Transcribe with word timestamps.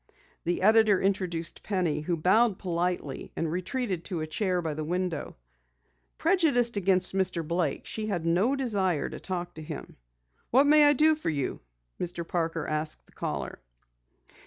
The 0.45 0.63
editor 0.63 0.99
introduced 0.99 1.61
Penny, 1.61 1.99
who 2.01 2.17
bowed 2.17 2.57
politely 2.57 3.31
and 3.35 3.51
retreated 3.51 4.03
to 4.05 4.21
a 4.21 4.25
chair 4.25 4.59
by 4.59 4.73
the 4.73 4.83
window. 4.83 5.35
Prejudiced 6.17 6.75
against 6.75 7.13
Mr. 7.13 7.47
Blake, 7.47 7.85
she 7.85 8.07
had 8.07 8.25
no 8.25 8.55
desire 8.55 9.09
to 9.09 9.19
talk 9.19 9.53
to 9.53 9.61
him. 9.61 9.97
"What 10.49 10.65
may 10.65 10.85
I 10.87 10.93
do 10.93 11.13
for 11.13 11.29
you?" 11.29 11.59
Mr. 11.99 12.27
Parker 12.27 12.65
asked 12.65 13.05
the 13.05 13.11
caller. 13.11 13.59